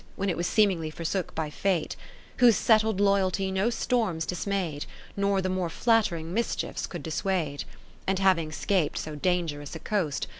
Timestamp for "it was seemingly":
0.31-0.89